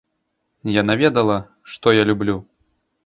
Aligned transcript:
Яна 0.81 0.93
ведала, 1.01 1.37
што 1.75 1.87
я 2.01 2.07
люблю. 2.11 2.35